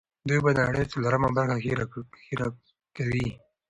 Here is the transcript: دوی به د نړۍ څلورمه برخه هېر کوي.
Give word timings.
دوی 0.27 0.39
به 0.43 0.51
د 0.55 0.59
نړۍ 0.67 0.85
څلورمه 0.91 1.29
برخه 1.37 1.57
هېر 1.65 1.79
کوي. 2.95 3.27